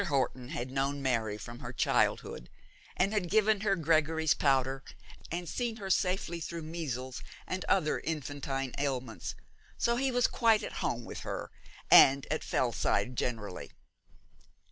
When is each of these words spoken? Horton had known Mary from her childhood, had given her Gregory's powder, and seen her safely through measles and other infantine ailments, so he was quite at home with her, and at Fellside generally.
Horton 0.05 0.49
had 0.49 0.71
known 0.71 1.03
Mary 1.03 1.37
from 1.37 1.59
her 1.59 1.71
childhood, 1.71 2.49
had 2.97 3.29
given 3.29 3.61
her 3.61 3.75
Gregory's 3.75 4.33
powder, 4.33 4.83
and 5.31 5.47
seen 5.47 5.75
her 5.75 5.91
safely 5.91 6.39
through 6.39 6.63
measles 6.63 7.21
and 7.45 7.63
other 7.65 7.99
infantine 7.99 8.73
ailments, 8.79 9.35
so 9.77 9.97
he 9.97 10.09
was 10.11 10.25
quite 10.25 10.63
at 10.63 10.73
home 10.81 11.05
with 11.05 11.19
her, 11.19 11.51
and 11.91 12.25
at 12.31 12.43
Fellside 12.43 13.15
generally. 13.15 13.73